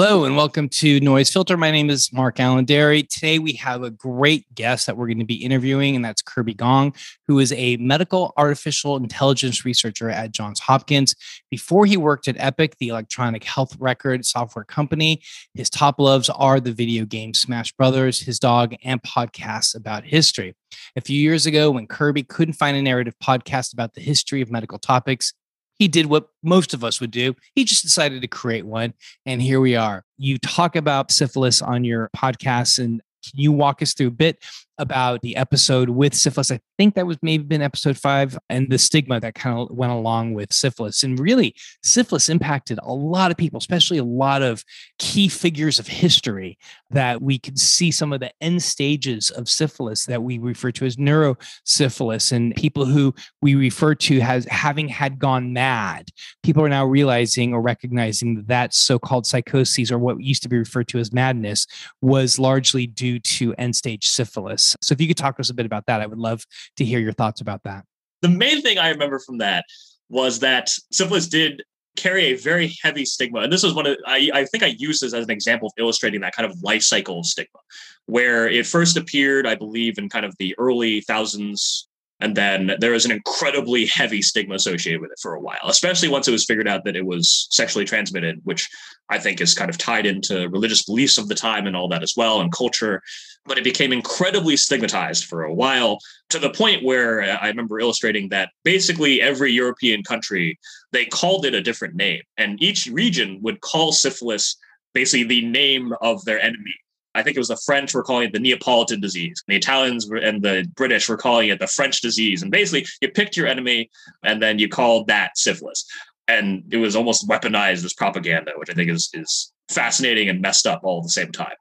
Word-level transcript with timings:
Hello 0.00 0.22
and 0.22 0.36
welcome 0.36 0.68
to 0.68 1.00
Noise 1.00 1.28
Filter. 1.28 1.56
My 1.56 1.72
name 1.72 1.90
is 1.90 2.12
Mark 2.12 2.38
Alain 2.38 2.64
Dery. 2.64 3.08
Today 3.08 3.40
we 3.40 3.54
have 3.54 3.82
a 3.82 3.90
great 3.90 4.46
guest 4.54 4.86
that 4.86 4.96
we're 4.96 5.08
going 5.08 5.18
to 5.18 5.24
be 5.24 5.44
interviewing, 5.44 5.96
and 5.96 6.04
that's 6.04 6.22
Kirby 6.22 6.54
Gong, 6.54 6.94
who 7.26 7.40
is 7.40 7.50
a 7.50 7.76
medical 7.78 8.32
artificial 8.36 8.96
intelligence 8.96 9.64
researcher 9.64 10.08
at 10.08 10.30
Johns 10.30 10.60
Hopkins. 10.60 11.16
Before 11.50 11.84
he 11.84 11.96
worked 11.96 12.28
at 12.28 12.36
Epic, 12.38 12.76
the 12.78 12.90
electronic 12.90 13.42
health 13.42 13.76
record 13.80 14.24
software 14.24 14.64
company, 14.64 15.20
his 15.54 15.68
top 15.68 15.98
loves 15.98 16.30
are 16.30 16.60
the 16.60 16.70
video 16.70 17.04
game 17.04 17.34
Smash 17.34 17.72
Brothers, 17.72 18.20
his 18.20 18.38
dog, 18.38 18.76
and 18.84 19.02
podcasts 19.02 19.74
about 19.74 20.04
history. 20.04 20.54
A 20.94 21.00
few 21.00 21.20
years 21.20 21.44
ago, 21.44 21.72
when 21.72 21.88
Kirby 21.88 22.22
couldn't 22.22 22.54
find 22.54 22.76
a 22.76 22.82
narrative 22.82 23.16
podcast 23.20 23.72
about 23.72 23.94
the 23.94 24.00
history 24.00 24.42
of 24.42 24.48
medical 24.48 24.78
topics, 24.78 25.32
he 25.78 25.88
did 25.88 26.06
what 26.06 26.28
most 26.42 26.74
of 26.74 26.82
us 26.82 27.00
would 27.00 27.10
do. 27.10 27.34
He 27.54 27.64
just 27.64 27.82
decided 27.82 28.22
to 28.22 28.28
create 28.28 28.66
one. 28.66 28.94
And 29.26 29.40
here 29.40 29.60
we 29.60 29.76
are. 29.76 30.04
You 30.16 30.38
talk 30.38 30.76
about 30.76 31.10
syphilis 31.10 31.62
on 31.62 31.84
your 31.84 32.10
podcast. 32.16 32.78
And 32.78 33.00
can 33.24 33.40
you 33.40 33.52
walk 33.52 33.82
us 33.82 33.94
through 33.94 34.08
a 34.08 34.12
bit 34.12 34.42
about 34.78 35.22
the 35.22 35.34
episode 35.36 35.88
with 35.88 36.14
syphilis? 36.14 36.50
I 36.50 36.60
think 36.76 36.94
that 36.94 37.06
was 37.06 37.16
maybe 37.22 37.44
been 37.44 37.62
episode 37.62 37.96
five 37.96 38.38
and 38.48 38.70
the 38.70 38.78
stigma 38.78 39.18
that 39.20 39.34
kind 39.34 39.58
of 39.58 39.76
went 39.76 39.92
along 39.92 40.34
with 40.34 40.52
syphilis. 40.52 41.02
And 41.02 41.18
really, 41.18 41.54
syphilis 41.82 42.28
impacted 42.28 42.78
a 42.82 42.92
lot 42.92 43.30
of 43.30 43.36
people, 43.36 43.58
especially 43.58 43.98
a 43.98 44.04
lot 44.04 44.42
of 44.42 44.62
key 44.98 45.28
figures 45.28 45.78
of 45.78 45.86
history 45.86 46.58
that 46.90 47.22
we 47.22 47.38
could 47.38 47.58
see 47.58 47.90
some 47.90 48.12
of 48.12 48.20
the 48.20 48.32
end 48.40 48.62
stages 48.62 49.30
of 49.30 49.48
syphilis 49.48 50.06
that 50.06 50.22
we 50.22 50.38
refer 50.38 50.70
to 50.72 50.84
as 50.84 50.96
neurosyphilis 50.96 52.32
and 52.32 52.54
people 52.54 52.84
who 52.84 53.14
we 53.42 53.54
refer 53.54 53.94
to 53.94 54.20
as 54.20 54.44
having 54.46 54.88
had 54.88 55.18
gone 55.18 55.52
mad. 55.52 56.08
People 56.42 56.62
are 56.62 56.68
now 56.68 56.84
realizing 56.84 57.52
or 57.52 57.60
recognizing 57.60 58.44
that 58.46 58.58
that 58.58 58.74
so-called 58.74 59.24
psychoses 59.24 59.92
or 59.92 59.98
what 59.98 60.20
used 60.20 60.42
to 60.42 60.48
be 60.48 60.58
referred 60.58 60.88
to 60.88 60.98
as 60.98 61.12
madness 61.12 61.66
was 62.02 62.38
largely 62.38 62.86
due 62.86 63.20
to 63.20 63.54
end 63.54 63.76
stage 63.76 64.08
syphilis. 64.08 64.67
So 64.82 64.92
if 64.92 65.00
you 65.00 65.06
could 65.06 65.16
talk 65.16 65.36
to 65.36 65.40
us 65.40 65.50
a 65.50 65.54
bit 65.54 65.66
about 65.66 65.86
that, 65.86 66.00
I 66.00 66.06
would 66.06 66.18
love 66.18 66.44
to 66.76 66.84
hear 66.84 66.98
your 66.98 67.12
thoughts 67.12 67.40
about 67.40 67.62
that. 67.64 67.84
The 68.22 68.28
main 68.28 68.62
thing 68.62 68.78
I 68.78 68.88
remember 68.88 69.18
from 69.18 69.38
that 69.38 69.64
was 70.08 70.40
that 70.40 70.70
syphilis 70.90 71.28
did 71.28 71.62
carry 71.96 72.26
a 72.26 72.34
very 72.34 72.74
heavy 72.82 73.04
stigma. 73.04 73.40
And 73.40 73.52
this 73.52 73.64
is 73.64 73.74
one 73.74 73.86
of 73.86 73.96
I, 74.06 74.30
I 74.32 74.44
think 74.44 74.62
I 74.62 74.74
use 74.78 75.00
this 75.00 75.12
as 75.12 75.24
an 75.24 75.30
example 75.30 75.66
of 75.66 75.72
illustrating 75.78 76.20
that 76.20 76.34
kind 76.34 76.50
of 76.50 76.56
life 76.62 76.82
cycle 76.82 77.24
stigma, 77.24 77.58
where 78.06 78.48
it 78.48 78.66
first 78.66 78.96
appeared, 78.96 79.46
I 79.46 79.56
believe, 79.56 79.98
in 79.98 80.08
kind 80.08 80.24
of 80.24 80.34
the 80.38 80.54
early 80.58 81.00
thousands. 81.02 81.88
And 82.20 82.36
then 82.36 82.72
there 82.80 82.92
was 82.92 83.04
an 83.04 83.12
incredibly 83.12 83.86
heavy 83.86 84.22
stigma 84.22 84.56
associated 84.56 85.00
with 85.00 85.12
it 85.12 85.20
for 85.22 85.34
a 85.34 85.40
while, 85.40 85.60
especially 85.66 86.08
once 86.08 86.26
it 86.26 86.32
was 86.32 86.44
figured 86.44 86.66
out 86.66 86.84
that 86.84 86.96
it 86.96 87.06
was 87.06 87.46
sexually 87.50 87.84
transmitted, 87.84 88.40
which 88.42 88.68
I 89.08 89.18
think 89.18 89.40
is 89.40 89.54
kind 89.54 89.70
of 89.70 89.78
tied 89.78 90.04
into 90.04 90.48
religious 90.48 90.82
beliefs 90.82 91.16
of 91.16 91.28
the 91.28 91.34
time 91.34 91.66
and 91.66 91.76
all 91.76 91.88
that 91.88 92.02
as 92.02 92.14
well, 92.16 92.40
and 92.40 92.52
culture. 92.52 93.02
But 93.46 93.56
it 93.56 93.64
became 93.64 93.92
incredibly 93.92 94.56
stigmatized 94.56 95.24
for 95.24 95.44
a 95.44 95.54
while 95.54 95.98
to 96.30 96.38
the 96.38 96.50
point 96.50 96.84
where 96.84 97.22
I 97.22 97.46
remember 97.46 97.78
illustrating 97.78 98.28
that 98.30 98.50
basically 98.64 99.22
every 99.22 99.52
European 99.52 100.02
country, 100.02 100.58
they 100.92 101.06
called 101.06 101.46
it 101.46 101.54
a 101.54 101.62
different 101.62 101.94
name. 101.94 102.22
And 102.36 102.60
each 102.62 102.86
region 102.86 103.38
would 103.42 103.60
call 103.60 103.92
syphilis 103.92 104.56
basically 104.92 105.24
the 105.24 105.46
name 105.46 105.94
of 106.02 106.24
their 106.24 106.40
enemy. 106.40 106.74
I 107.14 107.22
think 107.22 107.36
it 107.36 107.40
was 107.40 107.48
the 107.48 107.60
French 107.64 107.94
were 107.94 108.02
calling 108.02 108.28
it 108.28 108.32
the 108.32 108.38
Neapolitan 108.38 109.00
disease. 109.00 109.42
The 109.48 109.56
Italians 109.56 110.08
and 110.10 110.42
the 110.42 110.66
British 110.76 111.08
were 111.08 111.16
calling 111.16 111.48
it 111.48 111.58
the 111.58 111.66
French 111.66 112.00
disease. 112.00 112.42
And 112.42 112.50
basically, 112.50 112.86
you 113.00 113.10
picked 113.10 113.36
your 113.36 113.46
enemy 113.46 113.90
and 114.22 114.42
then 114.42 114.58
you 114.58 114.68
called 114.68 115.08
that 115.08 115.36
syphilis. 115.36 115.84
And 116.28 116.64
it 116.70 116.76
was 116.76 116.94
almost 116.94 117.28
weaponized 117.28 117.84
as 117.84 117.94
propaganda, 117.94 118.52
which 118.56 118.70
I 118.70 118.74
think 118.74 118.90
is, 118.90 119.08
is 119.14 119.52
fascinating 119.70 120.28
and 120.28 120.42
messed 120.42 120.66
up 120.66 120.80
all 120.82 120.98
at 120.98 121.04
the 121.04 121.10
same 121.10 121.32
time. 121.32 121.54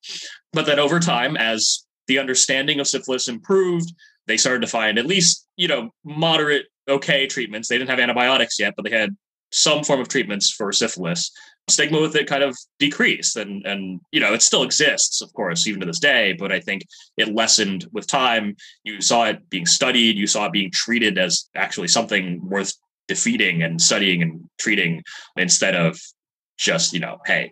But 0.53 0.65
then 0.65 0.79
over 0.79 0.99
time, 0.99 1.37
as 1.37 1.85
the 2.07 2.19
understanding 2.19 2.79
of 2.79 2.87
syphilis 2.87 3.27
improved, 3.27 3.93
they 4.27 4.37
started 4.37 4.61
to 4.61 4.67
find 4.67 4.99
at 4.99 5.05
least, 5.05 5.47
you 5.55 5.67
know, 5.67 5.91
moderate, 6.03 6.65
okay 6.87 7.27
treatments. 7.27 7.67
They 7.67 7.77
didn't 7.77 7.89
have 7.89 7.99
antibiotics 7.99 8.59
yet, 8.59 8.73
but 8.75 8.83
they 8.83 8.91
had 8.91 9.15
some 9.51 9.83
form 9.83 9.99
of 9.99 10.07
treatments 10.07 10.51
for 10.51 10.71
syphilis. 10.71 11.31
Stigma 11.69 11.99
with 11.99 12.15
it 12.15 12.27
kind 12.27 12.43
of 12.43 12.57
decreased, 12.79 13.35
and 13.35 13.65
and 13.65 13.99
you 14.11 14.19
know 14.19 14.33
it 14.33 14.41
still 14.41 14.63
exists, 14.63 15.21
of 15.21 15.33
course, 15.33 15.67
even 15.67 15.81
to 15.81 15.85
this 15.85 15.99
day. 15.99 16.33
But 16.33 16.51
I 16.51 16.59
think 16.59 16.83
it 17.17 17.33
lessened 17.33 17.85
with 17.91 18.07
time. 18.07 18.55
You 18.83 19.01
saw 19.01 19.25
it 19.25 19.49
being 19.49 19.65
studied, 19.65 20.17
you 20.17 20.27
saw 20.27 20.45
it 20.45 20.53
being 20.53 20.71
treated 20.71 21.17
as 21.17 21.49
actually 21.55 21.89
something 21.89 22.39
worth 22.47 22.73
defeating 23.07 23.63
and 23.63 23.81
studying 23.81 24.21
and 24.21 24.49
treating 24.59 25.03
instead 25.35 25.75
of 25.75 25.99
just 26.57 26.93
you 26.93 26.99
know, 26.99 27.17
hey, 27.25 27.51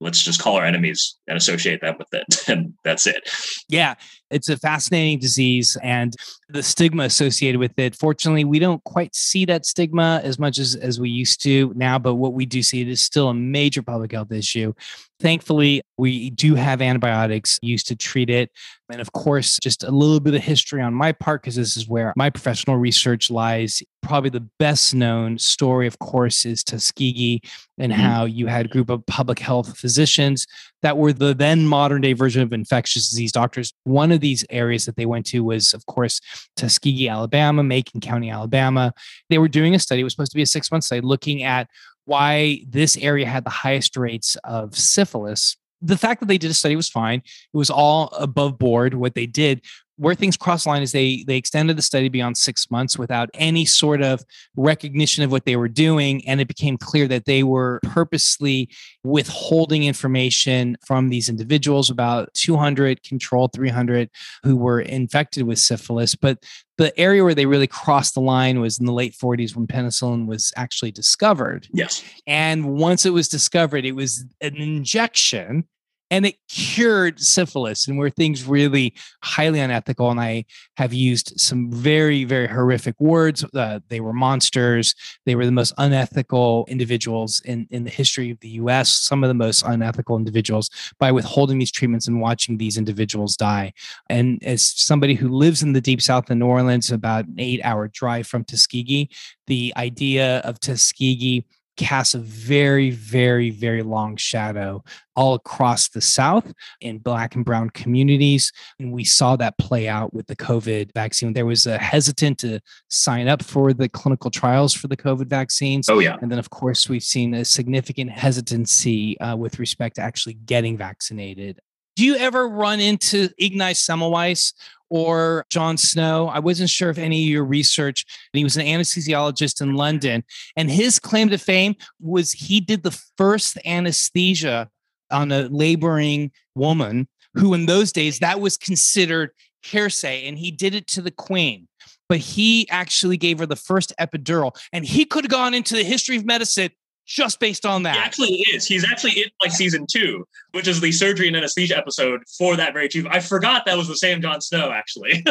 let's 0.00 0.22
just 0.22 0.40
call 0.40 0.56
our 0.56 0.64
enemies 0.64 1.16
and 1.26 1.36
associate 1.36 1.80
them 1.80 1.96
with 1.98 2.12
it, 2.12 2.26
and 2.48 2.74
that's 2.84 3.06
it. 3.06 3.28
Yeah, 3.68 3.94
it's 4.30 4.48
a 4.48 4.56
fascinating 4.56 5.18
disease 5.18 5.76
and 5.82 6.14
the 6.48 6.62
stigma 6.62 7.04
associated 7.04 7.58
with 7.58 7.78
it. 7.78 7.94
Fortunately, 7.94 8.44
we 8.44 8.58
don't 8.58 8.82
quite 8.84 9.14
see 9.14 9.44
that 9.46 9.66
stigma 9.66 10.20
as 10.22 10.38
much 10.38 10.58
as, 10.58 10.74
as 10.74 11.00
we 11.00 11.10
used 11.10 11.42
to 11.42 11.72
now, 11.76 11.98
but 11.98 12.14
what 12.14 12.32
we 12.32 12.46
do 12.46 12.62
see 12.62 12.80
it 12.80 12.88
is 12.88 13.02
still 13.02 13.28
a 13.28 13.34
major 13.34 13.82
public 13.82 14.12
health 14.12 14.32
issue. 14.32 14.72
Thankfully, 15.18 15.82
we 15.96 16.30
do 16.30 16.54
have 16.56 16.82
antibiotics 16.82 17.58
used 17.62 17.88
to 17.88 17.96
treat 17.96 18.28
it. 18.28 18.50
And 18.90 19.00
of 19.00 19.12
course, 19.12 19.58
just 19.62 19.82
a 19.82 19.90
little 19.90 20.20
bit 20.20 20.34
of 20.34 20.42
history 20.42 20.82
on 20.82 20.92
my 20.92 21.12
part, 21.12 21.42
because 21.42 21.56
this 21.56 21.76
is 21.76 21.88
where 21.88 22.12
my 22.16 22.30
professional 22.30 22.76
research 22.76 23.30
lies. 23.30 23.82
Probably 24.06 24.30
the 24.30 24.48
best 24.58 24.94
known 24.94 25.38
story, 25.38 25.86
of 25.86 25.98
course, 25.98 26.44
is 26.44 26.62
Tuskegee 26.62 27.42
and 27.78 27.92
mm-hmm. 27.92 28.00
how 28.00 28.24
you 28.24 28.46
had 28.46 28.66
a 28.66 28.68
group 28.68 28.88
of 28.88 29.04
public 29.06 29.38
health 29.38 29.76
physicians 29.78 30.46
that 30.82 30.96
were 30.96 31.12
the 31.12 31.34
then 31.34 31.66
modern 31.66 32.02
day 32.02 32.12
version 32.12 32.42
of 32.42 32.52
infectious 32.52 33.08
disease 33.10 33.32
doctors. 33.32 33.72
One 33.84 34.12
of 34.12 34.20
these 34.20 34.44
areas 34.50 34.84
that 34.86 34.96
they 34.96 35.06
went 35.06 35.26
to 35.26 35.42
was, 35.42 35.74
of 35.74 35.84
course, 35.86 36.20
Tuskegee, 36.56 37.08
Alabama, 37.08 37.62
Macon 37.62 38.00
County, 38.00 38.30
Alabama. 38.30 38.92
They 39.28 39.38
were 39.38 39.48
doing 39.48 39.74
a 39.74 39.78
study, 39.78 40.02
it 40.02 40.04
was 40.04 40.12
supposed 40.12 40.32
to 40.32 40.36
be 40.36 40.42
a 40.42 40.46
six 40.46 40.70
month 40.70 40.84
study, 40.84 41.00
looking 41.00 41.42
at 41.42 41.68
why 42.04 42.60
this 42.68 42.96
area 42.96 43.26
had 43.26 43.44
the 43.44 43.50
highest 43.50 43.96
rates 43.96 44.36
of 44.44 44.76
syphilis. 44.76 45.56
The 45.82 45.98
fact 45.98 46.20
that 46.20 46.26
they 46.26 46.38
did 46.38 46.50
a 46.50 46.54
study 46.54 46.76
was 46.76 46.88
fine. 46.88 47.18
It 47.18 47.56
was 47.56 47.68
all 47.68 48.08
above 48.18 48.58
board 48.58 48.94
what 48.94 49.14
they 49.14 49.26
did 49.26 49.62
where 49.96 50.14
things 50.14 50.36
cross 50.36 50.64
the 50.64 50.70
line 50.70 50.82
is 50.82 50.92
they 50.92 51.24
they 51.26 51.36
extended 51.36 51.76
the 51.76 51.82
study 51.82 52.08
beyond 52.08 52.36
six 52.36 52.70
months 52.70 52.98
without 52.98 53.30
any 53.34 53.64
sort 53.64 54.02
of 54.02 54.22
recognition 54.56 55.24
of 55.24 55.32
what 55.32 55.44
they 55.44 55.56
were 55.56 55.68
doing 55.68 56.26
and 56.26 56.40
it 56.40 56.48
became 56.48 56.76
clear 56.76 57.08
that 57.08 57.24
they 57.24 57.42
were 57.42 57.80
purposely 57.82 58.68
withholding 59.04 59.84
information 59.84 60.76
from 60.84 61.08
these 61.08 61.28
individuals 61.28 61.90
about 61.90 62.32
200 62.34 63.02
control 63.02 63.48
300 63.48 64.10
who 64.42 64.56
were 64.56 64.80
infected 64.80 65.44
with 65.46 65.58
syphilis. 65.58 66.14
But 66.14 66.42
the 66.78 66.98
area 66.98 67.24
where 67.24 67.34
they 67.34 67.46
really 67.46 67.66
crossed 67.66 68.14
the 68.14 68.20
line 68.20 68.60
was 68.60 68.78
in 68.78 68.86
the 68.86 68.92
late 68.92 69.14
40s 69.14 69.56
when 69.56 69.66
penicillin 69.66 70.26
was 70.26 70.52
actually 70.56 70.90
discovered. 70.90 71.68
Yes. 71.72 72.04
And 72.26 72.74
once 72.74 73.06
it 73.06 73.10
was 73.10 73.28
discovered 73.28 73.84
it 73.84 73.92
was 73.92 74.24
an 74.40 74.56
injection 74.56 75.66
and 76.10 76.26
it 76.26 76.36
cured 76.48 77.20
syphilis 77.20 77.88
and 77.88 77.98
where 77.98 78.10
things 78.10 78.44
really 78.44 78.94
highly 79.22 79.60
unethical 79.60 80.10
and 80.10 80.20
i 80.20 80.44
have 80.76 80.92
used 80.92 81.38
some 81.38 81.70
very 81.70 82.24
very 82.24 82.46
horrific 82.46 82.94
words 83.00 83.44
uh, 83.54 83.80
they 83.88 84.00
were 84.00 84.12
monsters 84.12 84.94
they 85.24 85.34
were 85.34 85.46
the 85.46 85.52
most 85.52 85.72
unethical 85.78 86.64
individuals 86.68 87.40
in, 87.44 87.66
in 87.70 87.84
the 87.84 87.90
history 87.90 88.30
of 88.30 88.40
the 88.40 88.48
us 88.48 88.90
some 88.90 89.22
of 89.24 89.28
the 89.28 89.34
most 89.34 89.62
unethical 89.64 90.16
individuals 90.16 90.70
by 90.98 91.12
withholding 91.12 91.58
these 91.58 91.70
treatments 91.70 92.06
and 92.06 92.20
watching 92.20 92.56
these 92.56 92.76
individuals 92.76 93.36
die. 93.36 93.72
And 94.08 94.42
as 94.42 94.62
somebody 94.62 95.14
who 95.14 95.28
lives 95.28 95.62
in 95.62 95.72
the 95.72 95.80
deep 95.80 96.02
south 96.02 96.30
in 96.30 96.38
new 96.38 96.46
orleans 96.46 96.90
about 96.90 97.26
an 97.26 97.36
eight 97.38 97.60
hour 97.64 97.88
drive 97.88 98.26
from 98.26 98.44
tuskegee 98.44 99.10
the 99.46 99.72
idea 99.76 100.38
of 100.38 100.60
tuskegee 100.60 101.44
casts 101.76 102.14
a 102.14 102.18
very, 102.18 102.90
very, 102.90 103.50
very 103.50 103.82
long 103.82 104.16
shadow 104.16 104.82
all 105.14 105.34
across 105.34 105.88
the 105.88 106.00
South 106.00 106.52
in 106.80 106.98
Black 106.98 107.34
and 107.34 107.44
Brown 107.44 107.70
communities. 107.70 108.52
And 108.78 108.92
we 108.92 109.04
saw 109.04 109.36
that 109.36 109.58
play 109.58 109.88
out 109.88 110.12
with 110.12 110.26
the 110.26 110.36
COVID 110.36 110.92
vaccine. 110.92 111.32
There 111.32 111.46
was 111.46 111.66
a 111.66 111.78
hesitant 111.78 112.38
to 112.38 112.60
sign 112.88 113.28
up 113.28 113.42
for 113.42 113.72
the 113.72 113.88
clinical 113.88 114.30
trials 114.30 114.74
for 114.74 114.88
the 114.88 114.96
COVID 114.96 115.26
vaccines. 115.26 115.88
Oh, 115.88 115.98
yeah. 115.98 116.16
And 116.20 116.30
then, 116.30 116.38
of 116.38 116.50
course, 116.50 116.88
we've 116.88 117.02
seen 117.02 117.34
a 117.34 117.44
significant 117.44 118.10
hesitancy 118.10 119.18
uh, 119.20 119.36
with 119.36 119.58
respect 119.58 119.96
to 119.96 120.02
actually 120.02 120.34
getting 120.34 120.76
vaccinated. 120.76 121.60
Do 121.96 122.04
you 122.04 122.16
ever 122.16 122.46
run 122.46 122.78
into 122.78 123.30
Ignaz 123.38 123.78
Semmelweis 123.78 124.52
or 124.90 125.44
John 125.50 125.76
Snow. 125.76 126.28
I 126.28 126.38
wasn't 126.38 126.70
sure 126.70 126.90
if 126.90 126.98
any 126.98 127.24
of 127.24 127.30
your 127.30 127.44
research, 127.44 128.04
And 128.32 128.38
he 128.38 128.44
was 128.44 128.56
an 128.56 128.66
anesthesiologist 128.66 129.60
in 129.60 129.74
London. 129.74 130.24
And 130.56 130.70
his 130.70 130.98
claim 130.98 131.28
to 131.30 131.38
fame 131.38 131.76
was 132.00 132.32
he 132.32 132.60
did 132.60 132.82
the 132.82 132.98
first 133.16 133.58
anesthesia 133.64 134.68
on 135.10 135.32
a 135.32 135.42
laboring 135.42 136.30
woman 136.54 137.08
who, 137.34 137.54
in 137.54 137.66
those 137.66 137.92
days, 137.92 138.18
that 138.20 138.40
was 138.40 138.56
considered 138.56 139.30
hearsay. 139.62 140.26
And 140.26 140.38
he 140.38 140.50
did 140.50 140.74
it 140.74 140.86
to 140.88 141.02
the 141.02 141.10
queen. 141.10 141.68
But 142.08 142.18
he 142.18 142.68
actually 142.70 143.16
gave 143.16 143.40
her 143.40 143.46
the 143.46 143.56
first 143.56 143.92
epidural. 144.00 144.56
And 144.72 144.84
he 144.84 145.04
could 145.04 145.24
have 145.24 145.30
gone 145.30 145.54
into 145.54 145.74
the 145.74 145.82
history 145.82 146.16
of 146.16 146.24
medicine 146.24 146.70
just 147.06 147.40
based 147.40 147.64
on 147.64 147.84
that. 147.84 147.94
He 147.94 148.00
actually 148.00 148.44
is. 148.52 148.66
He's 148.66 148.84
actually 148.84 149.12
in 149.12 149.30
like 149.40 149.52
season 149.52 149.86
two, 149.90 150.26
which 150.52 150.68
is 150.68 150.80
the 150.80 150.92
surgery 150.92 151.28
and 151.28 151.36
anesthesia 151.36 151.76
episode 151.76 152.20
for 152.36 152.56
that 152.56 152.72
very 152.72 152.88
chief. 152.88 153.06
I 153.08 153.20
forgot 153.20 153.64
that 153.66 153.76
was 153.76 153.88
the 153.88 153.96
same 153.96 154.20
John 154.20 154.40
Snow, 154.40 154.70
actually. 154.72 155.24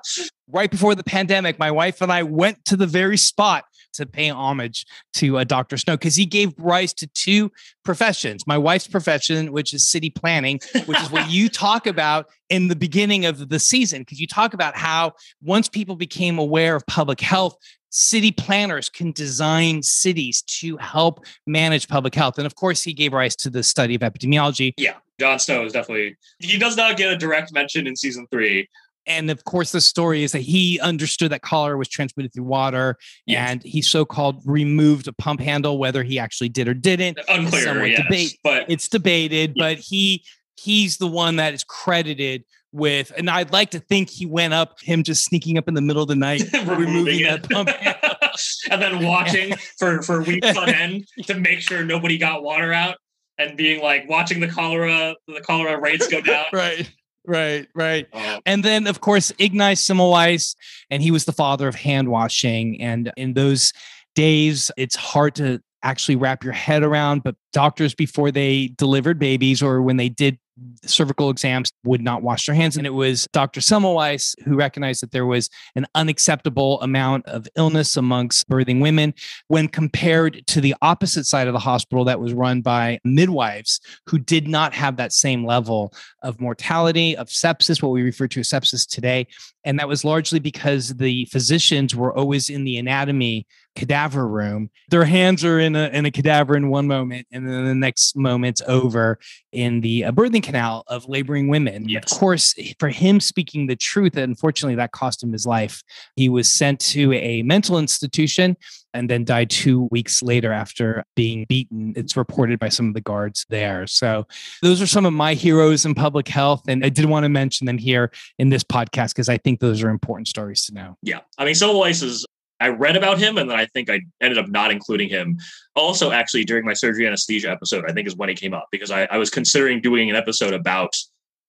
right 0.48 0.70
before 0.70 0.94
the 0.94 1.04
pandemic, 1.04 1.58
my 1.58 1.70
wife 1.70 2.02
and 2.02 2.12
I 2.12 2.22
went 2.22 2.64
to 2.66 2.76
the 2.76 2.86
very 2.86 3.16
spot 3.16 3.64
to 3.94 4.06
pay 4.06 4.30
homage 4.30 4.86
to 5.14 5.38
uh, 5.38 5.44
Dr. 5.44 5.76
Snow 5.76 5.96
because 5.96 6.16
he 6.16 6.26
gave 6.26 6.52
rise 6.58 6.92
to 6.94 7.06
two 7.08 7.50
professions. 7.84 8.46
My 8.46 8.58
wife's 8.58 8.86
profession, 8.86 9.52
which 9.52 9.72
is 9.72 9.88
city 9.88 10.10
planning, 10.10 10.60
which 10.86 11.00
is 11.00 11.10
what 11.10 11.30
you 11.30 11.48
talk 11.48 11.86
about 11.86 12.26
in 12.48 12.68
the 12.68 12.76
beginning 12.76 13.24
of 13.24 13.48
the 13.48 13.58
season, 13.58 14.02
because 14.02 14.20
you 14.20 14.26
talk 14.26 14.54
about 14.54 14.76
how 14.76 15.12
once 15.42 15.68
people 15.68 15.96
became 15.96 16.38
aware 16.38 16.76
of 16.76 16.86
public 16.86 17.20
health, 17.20 17.56
city 17.92 18.32
planners 18.32 18.88
can 18.88 19.12
design 19.12 19.82
cities 19.82 20.42
to 20.42 20.76
help 20.78 21.24
manage 21.46 21.88
public 21.88 22.14
health. 22.14 22.38
And 22.38 22.46
of 22.46 22.54
course, 22.54 22.82
he 22.82 22.92
gave 22.92 23.12
rise 23.12 23.36
to 23.36 23.50
the 23.50 23.62
study 23.62 23.94
of 23.94 24.00
epidemiology. 24.00 24.72
Yeah, 24.76 24.96
John 25.20 25.38
Snow 25.38 25.64
is 25.64 25.72
definitely, 25.72 26.16
he 26.38 26.58
does 26.58 26.76
not 26.76 26.96
get 26.96 27.12
a 27.12 27.16
direct 27.16 27.52
mention 27.52 27.86
in 27.86 27.94
season 27.94 28.26
three. 28.30 28.68
And 29.06 29.30
of 29.30 29.44
course, 29.44 29.72
the 29.72 29.80
story 29.80 30.22
is 30.22 30.32
that 30.32 30.40
he 30.40 30.78
understood 30.80 31.32
that 31.32 31.42
cholera 31.42 31.76
was 31.76 31.88
transmitted 31.88 32.32
through 32.32 32.44
water, 32.44 32.96
yes. 33.26 33.50
and 33.50 33.62
he 33.62 33.82
so-called 33.82 34.42
removed 34.44 35.08
a 35.08 35.12
pump 35.12 35.40
handle. 35.40 35.78
Whether 35.78 36.02
he 36.02 36.18
actually 36.18 36.50
did 36.50 36.68
or 36.68 36.74
didn't, 36.74 37.18
unclear. 37.28 37.84
Yes, 37.84 38.02
debate, 38.02 38.38
but 38.44 38.70
it's 38.70 38.88
debated. 38.88 39.54
But 39.56 39.78
he 39.78 40.24
he's 40.56 40.98
the 40.98 41.08
one 41.08 41.36
that 41.36 41.54
is 41.54 41.64
credited 41.64 42.44
with, 42.70 43.12
and 43.16 43.28
I'd 43.28 43.52
like 43.52 43.70
to 43.72 43.80
think 43.80 44.08
he 44.08 44.24
went 44.24 44.54
up, 44.54 44.80
him 44.80 45.02
just 45.02 45.24
sneaking 45.24 45.58
up 45.58 45.68
in 45.68 45.74
the 45.74 45.80
middle 45.80 46.02
of 46.02 46.08
the 46.08 46.16
night, 46.16 46.42
removing 46.66 47.22
that 47.24 47.48
pump, 47.48 47.70
and 48.70 48.80
then 48.80 49.04
watching 49.04 49.54
for 49.78 50.02
for 50.02 50.22
weeks 50.22 50.56
on 50.56 50.68
end 50.74 51.06
to 51.24 51.34
make 51.34 51.60
sure 51.60 51.84
nobody 51.84 52.18
got 52.18 52.42
water 52.42 52.72
out, 52.72 52.98
and 53.38 53.56
being 53.56 53.82
like 53.82 54.08
watching 54.08 54.40
the 54.40 54.48
cholera 54.48 55.14
the 55.26 55.40
cholera 55.40 55.80
rates 55.80 56.06
go 56.06 56.20
down. 56.20 56.44
right. 56.52 56.90
Right, 57.24 57.68
right. 57.74 58.08
Uh, 58.12 58.40
and 58.46 58.64
then, 58.64 58.86
of 58.86 59.00
course, 59.00 59.32
Ignaz 59.38 59.80
Semmelweis, 59.80 60.56
and 60.90 61.02
he 61.02 61.10
was 61.10 61.24
the 61.24 61.32
father 61.32 61.68
of 61.68 61.74
hand 61.74 62.08
washing. 62.08 62.80
And 62.80 63.12
in 63.16 63.34
those 63.34 63.72
days, 64.14 64.70
it's 64.76 64.96
hard 64.96 65.36
to 65.36 65.60
actually 65.82 66.16
wrap 66.16 66.44
your 66.44 66.52
head 66.52 66.82
around, 66.82 67.22
but 67.22 67.34
doctors, 67.52 67.94
before 67.94 68.30
they 68.30 68.68
delivered 68.76 69.18
babies 69.18 69.62
or 69.62 69.82
when 69.82 69.96
they 69.96 70.08
did 70.08 70.38
cervical 70.84 71.30
exams 71.30 71.72
would 71.84 72.02
not 72.02 72.22
wash 72.22 72.46
their 72.46 72.54
hands. 72.54 72.76
And 72.76 72.86
it 72.86 72.94
was 72.94 73.26
Dr. 73.32 73.60
Semmelweis 73.60 74.34
who 74.44 74.56
recognized 74.56 75.02
that 75.02 75.12
there 75.12 75.26
was 75.26 75.48
an 75.74 75.86
unacceptable 75.94 76.80
amount 76.82 77.26
of 77.26 77.48
illness 77.56 77.96
amongst 77.96 78.48
birthing 78.48 78.80
women 78.80 79.14
when 79.48 79.68
compared 79.68 80.46
to 80.48 80.60
the 80.60 80.74
opposite 80.82 81.24
side 81.24 81.46
of 81.46 81.52
the 81.52 81.58
hospital 81.58 82.04
that 82.04 82.20
was 82.20 82.34
run 82.34 82.60
by 82.60 82.98
midwives 83.04 83.80
who 84.06 84.18
did 84.18 84.46
not 84.46 84.74
have 84.74 84.96
that 84.96 85.12
same 85.12 85.44
level 85.46 85.92
of 86.22 86.40
mortality, 86.40 87.16
of 87.16 87.28
sepsis, 87.28 87.82
what 87.82 87.92
we 87.92 88.02
refer 88.02 88.28
to 88.28 88.40
as 88.40 88.48
sepsis 88.48 88.86
today. 88.86 89.26
And 89.64 89.78
that 89.78 89.88
was 89.88 90.04
largely 90.04 90.40
because 90.40 90.88
the 90.88 91.26
physicians 91.26 91.94
were 91.94 92.12
always 92.16 92.48
in 92.48 92.64
the 92.64 92.78
anatomy 92.78 93.46
cadaver 93.74 94.26
room. 94.26 94.70
Their 94.90 95.04
hands 95.04 95.44
are 95.44 95.58
in 95.58 95.76
a, 95.76 95.88
in 95.88 96.04
a 96.04 96.10
cadaver 96.10 96.56
in 96.56 96.68
one 96.68 96.86
moment, 96.86 97.26
and 97.32 97.48
then 97.48 97.64
the 97.64 97.74
next 97.74 98.16
moment's 98.16 98.60
over 98.66 99.18
in 99.52 99.80
the 99.80 100.04
uh, 100.04 100.12
birthing 100.12 100.42
canal 100.42 100.84
of 100.88 101.08
laboring 101.08 101.48
women. 101.48 101.88
Yes. 101.88 102.12
Of 102.12 102.18
course, 102.18 102.54
for 102.78 102.88
him 102.88 103.20
speaking 103.20 103.66
the 103.66 103.76
truth, 103.76 104.16
unfortunately, 104.16 104.76
that 104.76 104.92
cost 104.92 105.22
him 105.22 105.32
his 105.32 105.46
life. 105.46 105.82
He 106.16 106.28
was 106.28 106.48
sent 106.48 106.80
to 106.80 107.12
a 107.14 107.42
mental 107.42 107.78
institution 107.78 108.56
and 108.94 109.08
then 109.08 109.24
died 109.24 109.50
two 109.50 109.88
weeks 109.90 110.22
later 110.22 110.52
after 110.52 111.04
being 111.16 111.46
beaten. 111.48 111.92
It's 111.96 112.16
reported 112.16 112.58
by 112.58 112.68
some 112.68 112.88
of 112.88 112.94
the 112.94 113.00
guards 113.00 113.46
there. 113.48 113.86
So, 113.86 114.26
those 114.62 114.80
are 114.82 114.86
some 114.86 115.06
of 115.06 115.12
my 115.12 115.34
heroes 115.34 115.84
in 115.84 115.94
public 115.94 116.28
health. 116.28 116.62
And 116.68 116.84
I 116.84 116.88
did 116.88 117.06
want 117.06 117.24
to 117.24 117.28
mention 117.28 117.66
them 117.66 117.78
here 117.78 118.10
in 118.38 118.48
this 118.48 118.64
podcast 118.64 119.10
because 119.10 119.28
I 119.28 119.38
think 119.38 119.60
those 119.60 119.82
are 119.82 119.90
important 119.90 120.28
stories 120.28 120.64
to 120.66 120.74
know. 120.74 120.96
Yeah. 121.02 121.20
I 121.38 121.44
mean, 121.44 121.54
Semmelweis 121.54 122.02
is 122.02 122.26
I 122.62 122.68
read 122.68 122.96
about 122.96 123.18
him 123.18 123.38
and 123.38 123.50
then 123.50 123.58
I 123.58 123.66
think 123.66 123.90
I 123.90 124.00
ended 124.20 124.38
up 124.38 124.48
not 124.48 124.70
including 124.70 125.08
him. 125.08 125.36
Also, 125.74 126.12
actually, 126.12 126.44
during 126.44 126.64
my 126.64 126.74
surgery 126.74 127.06
anesthesia 127.06 127.50
episode, 127.50 127.84
I 127.88 127.92
think 127.92 128.06
is 128.06 128.16
when 128.16 128.28
he 128.28 128.36
came 128.36 128.54
up 128.54 128.68
because 128.70 128.92
I, 128.92 129.04
I 129.06 129.18
was 129.18 129.30
considering 129.30 129.80
doing 129.80 130.08
an 130.10 130.16
episode 130.16 130.54
about 130.54 130.94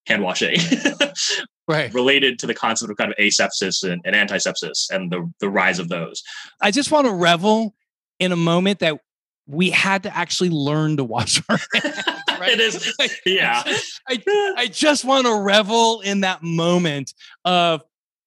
hand 0.07 0.23
washing. 0.23 0.57
right. 1.67 1.93
Related 1.93 2.39
to 2.39 2.47
the 2.47 2.53
concept 2.53 2.91
of 2.91 2.97
kind 2.97 3.11
of 3.11 3.17
asepsis 3.17 3.83
and, 3.83 4.01
and 4.05 4.15
antisepsis 4.15 4.89
and 4.89 5.11
the, 5.11 5.31
the 5.39 5.49
rise 5.49 5.79
of 5.79 5.89
those. 5.89 6.23
I 6.61 6.71
just 6.71 6.91
want 6.91 7.07
to 7.07 7.13
revel 7.13 7.75
in 8.19 8.31
a 8.31 8.35
moment 8.35 8.79
that 8.79 8.99
we 9.47 9.69
had 9.69 10.03
to 10.03 10.15
actually 10.15 10.49
learn 10.49 10.97
to 10.97 11.03
wash 11.03 11.41
our 11.49 11.57
hands. 11.73 12.03
Right? 12.39 12.51
it 12.51 12.59
is, 12.59 12.93
yeah. 13.25 13.63
I, 14.07 14.53
I 14.57 14.67
just 14.67 15.05
want 15.05 15.27
to 15.27 15.39
revel 15.39 16.01
in 16.01 16.21
that 16.21 16.43
moment 16.43 17.13
of 17.45 17.83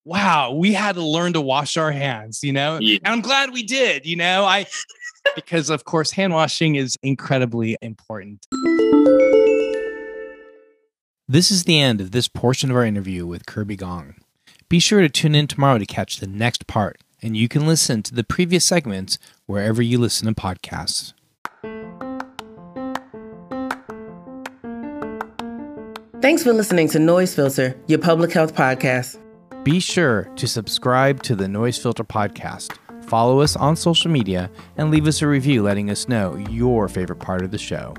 wow, 0.06 0.52
we 0.52 0.72
had 0.72 0.94
to 0.94 1.02
learn 1.02 1.32
to 1.32 1.40
wash 1.40 1.76
our 1.76 1.90
hands, 1.90 2.44
you 2.44 2.52
know? 2.52 2.78
Yeah. 2.80 2.98
And 3.04 3.12
I'm 3.12 3.20
glad 3.20 3.52
we 3.52 3.64
did, 3.64 4.06
you 4.06 4.16
know? 4.16 4.44
I 4.44 4.66
because 5.34 5.68
of 5.68 5.84
course 5.84 6.12
hand 6.12 6.32
washing 6.32 6.76
is 6.76 6.96
incredibly 7.02 7.76
important. 7.82 8.46
This 11.28 11.50
is 11.50 11.64
the 11.64 11.80
end 11.80 12.00
of 12.00 12.12
this 12.12 12.28
portion 12.28 12.70
of 12.70 12.76
our 12.76 12.84
interview 12.84 13.26
with 13.26 13.46
Kirby 13.46 13.74
Gong. 13.74 14.14
Be 14.68 14.78
sure 14.78 15.00
to 15.00 15.08
tune 15.08 15.34
in 15.34 15.48
tomorrow 15.48 15.76
to 15.76 15.84
catch 15.84 16.20
the 16.20 16.28
next 16.28 16.68
part, 16.68 17.00
and 17.20 17.36
you 17.36 17.48
can 17.48 17.66
listen 17.66 18.04
to 18.04 18.14
the 18.14 18.22
previous 18.22 18.64
segments 18.64 19.18
wherever 19.46 19.82
you 19.82 19.98
listen 19.98 20.32
to 20.32 20.40
podcasts. 20.40 21.14
Thanks 26.22 26.44
for 26.44 26.52
listening 26.52 26.88
to 26.90 27.00
Noise 27.00 27.34
Filter, 27.34 27.76
your 27.88 27.98
public 27.98 28.32
health 28.32 28.54
podcast. 28.54 29.18
Be 29.64 29.80
sure 29.80 30.30
to 30.36 30.46
subscribe 30.46 31.24
to 31.24 31.34
the 31.34 31.48
Noise 31.48 31.76
Filter 31.76 32.04
podcast, 32.04 32.78
follow 33.02 33.40
us 33.40 33.56
on 33.56 33.74
social 33.74 34.12
media, 34.12 34.48
and 34.76 34.92
leave 34.92 35.08
us 35.08 35.20
a 35.22 35.26
review 35.26 35.64
letting 35.64 35.90
us 35.90 36.08
know 36.08 36.36
your 36.36 36.88
favorite 36.88 37.18
part 37.18 37.42
of 37.42 37.50
the 37.50 37.58
show. 37.58 37.96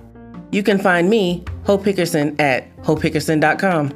You 0.52 0.64
can 0.64 0.80
find 0.80 1.10
me, 1.10 1.44
Hope 1.66 1.84
Hickerson, 1.84 2.40
at 2.40 2.76
hopehickerson.com. 2.78 3.94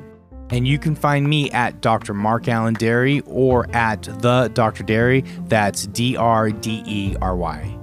And 0.50 0.68
you 0.68 0.78
can 0.78 0.96
find 0.96 1.30
me 1.30 1.50
at 1.52 1.80
Dr. 1.80 2.14
Mark 2.14 2.48
Alain 2.48 2.76
Dery 2.76 3.24
or 3.26 3.74
at 3.74 4.04
the 4.04 4.52
Dr. 4.54 4.84
Dery. 4.84 5.26
That's 5.48 5.88
D 5.88 6.18
R 6.18 6.52
D 6.52 6.84
E 6.86 7.16
R 7.22 7.36
Y. 7.38 7.78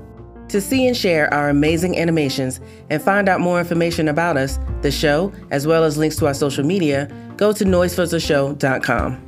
To 0.48 0.60
see 0.60 0.86
and 0.86 0.96
share 0.96 1.32
our 1.32 1.48
amazing 1.48 1.98
animations 1.98 2.60
and 2.90 3.02
find 3.02 3.28
out 3.28 3.40
more 3.40 3.58
information 3.58 4.08
about 4.08 4.36
us, 4.36 4.58
the 4.82 4.90
show, 4.90 5.32
as 5.50 5.66
well 5.66 5.84
as 5.84 5.98
links 5.98 6.16
to 6.16 6.26
our 6.26 6.34
social 6.34 6.64
media, 6.64 7.10
go 7.36 7.52
to 7.52 7.64
noisefiltershow.com. 7.64 9.27